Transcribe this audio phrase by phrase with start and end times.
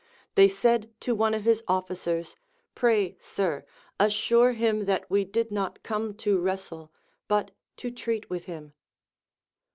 [0.33, 2.35] They said to one of his officers.
[2.73, 3.65] Pray, sir,
[3.99, 6.89] assure him that we did not come to Avrcstle
[7.27, 8.73] but to treat with him.